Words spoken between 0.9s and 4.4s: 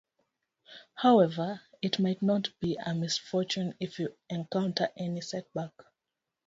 However, it might not be a misfortune if you